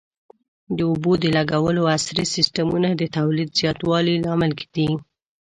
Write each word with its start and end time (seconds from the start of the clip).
د 0.77 0.79
اوبو 0.89 1.11
د 1.23 1.25
لګولو 1.37 1.81
عصري 1.95 2.25
سیستمونه 2.35 2.89
د 2.95 3.03
تولید 3.17 3.49
زیاتوالي 3.59 4.15
لامل 4.25 4.51
دي. 4.75 4.89